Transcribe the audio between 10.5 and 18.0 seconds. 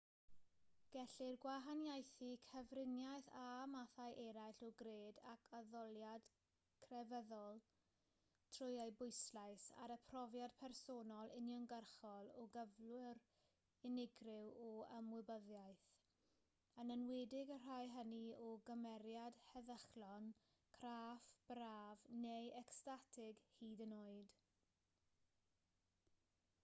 personol uniongyrchol o gyflwr unigryw o ymwybyddiaeth yn enwedig y rhai